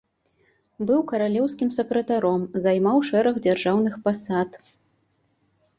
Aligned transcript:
Быў 0.91 1.01
каралеўскім 1.11 1.69
сакратаром, 1.77 2.41
займаў 2.67 2.97
шэраг 3.11 3.35
дзяржаўных 3.45 3.95
пасад. 4.09 4.49